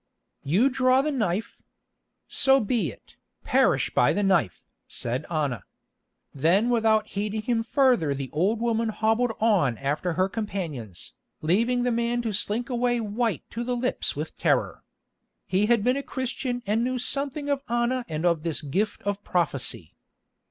[0.41, 1.59] "You draw the knife?
[2.27, 5.61] So be it, perish by the knife!" said Anna.
[6.33, 11.91] Then without heeding him further the old woman hobbled on after her companions, leaving the
[11.91, 14.83] man to slink away white to the lips with terror.
[15.45, 19.23] He had been a Christian and knew something of Anna and of this "gift of
[19.23, 19.93] prophecy."